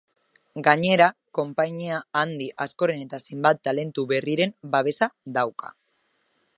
[0.67, 5.73] Gainera, konpainia handi askoren eta zenbait talentu berriren babesa dauka.